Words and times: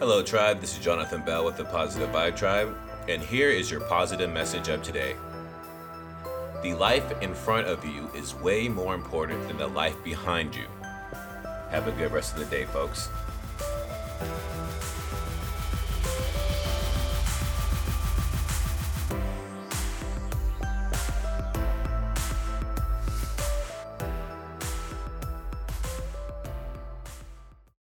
Hello, 0.00 0.24
Tribe. 0.24 0.60
This 0.60 0.76
is 0.76 0.84
Jonathan 0.84 1.22
Bell 1.22 1.44
with 1.44 1.56
the 1.56 1.64
Positive 1.64 2.10
Vibe 2.10 2.34
Tribe, 2.34 2.76
and 3.08 3.22
here 3.22 3.48
is 3.48 3.70
your 3.70 3.78
positive 3.82 4.28
message 4.28 4.66
of 4.66 4.82
today. 4.82 5.14
The 6.64 6.74
life 6.74 7.04
in 7.22 7.32
front 7.32 7.68
of 7.68 7.84
you 7.84 8.10
is 8.12 8.34
way 8.34 8.68
more 8.68 8.96
important 8.96 9.46
than 9.46 9.56
the 9.56 9.68
life 9.68 9.94
behind 10.02 10.56
you. 10.56 10.66
Have 11.70 11.86
a 11.86 11.92
good 11.92 12.10
rest 12.10 12.32
of 12.34 12.40
the 12.40 12.46
day, 12.46 12.64
folks. 12.64 13.08